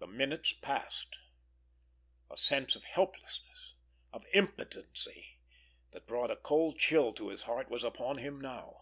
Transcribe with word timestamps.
The 0.00 0.08
minutes 0.08 0.52
passed. 0.52 1.16
A 2.28 2.36
sense 2.36 2.74
of 2.74 2.82
helplessness, 2.82 3.74
of 4.12 4.26
impotency, 4.34 5.38
that 5.92 6.08
brought 6.08 6.32
a 6.32 6.36
cold 6.36 6.76
chill 6.80 7.12
to 7.12 7.28
his 7.28 7.42
heart, 7.42 7.70
was 7.70 7.84
upon 7.84 8.18
him 8.18 8.40
now. 8.40 8.80